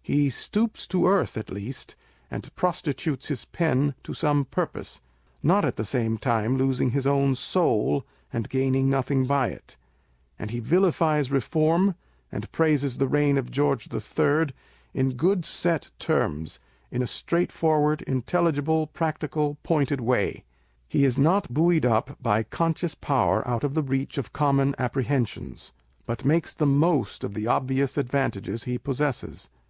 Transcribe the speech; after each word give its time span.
He" 0.00 0.30
stoops 0.30 0.86
to 0.86 1.06
earth" 1.06 1.36
at 1.36 1.50
least, 1.50 1.96
and 2.30 2.48
prostitutes 2.54 3.26
his 3.28 3.44
pen 3.44 3.94
to 4.04 4.14
some 4.14 4.44
purpose 4.46 5.00
(not 5.42 5.66
at 5.66 5.76
the 5.76 5.84
same 5.84 6.16
time 6.16 6.56
losing 6.56 6.92
his 6.92 7.06
own 7.08 7.34
soul, 7.34 8.06
and 8.32 8.48
gaining 8.48 8.88
nothing 8.88 9.26
by 9.26 9.48
it) 9.48 9.76
and 10.38 10.50
he 10.50 10.60
vilifies 10.60 11.30
Reform, 11.32 11.94
and 12.32 12.50
praises 12.52 12.96
the 12.96 13.08
reign 13.08 13.36
of 13.36 13.50
George 13.50 13.92
III. 13.92 14.46
in 14.94 15.14
good 15.14 15.44
set 15.44 15.90
terms, 15.98 16.58
in 16.90 17.02
a 17.02 17.06
straightforward, 17.06 18.00
intelligible, 18.02 18.86
practical, 18.86 19.58
pointed 19.64 20.00
way. 20.00 20.44
He 20.88 21.04
is 21.04 21.18
not 21.18 21.52
buoyed 21.52 21.84
up 21.84 22.16
by 22.22 22.44
conscious 22.44 22.94
power 22.94 23.46
out 23.46 23.64
of 23.64 23.74
the 23.74 23.82
reach 23.82 24.16
of 24.18 24.32
common 24.32 24.74
apprehensions, 24.78 25.72
but 26.06 26.24
makes 26.24 26.54
the 26.54 26.64
most 26.64 27.24
of 27.24 27.34
the 27.34 27.48
obvious 27.48 27.98
advantages 27.98 28.64
he 28.64 28.78
possesses. 28.78 29.50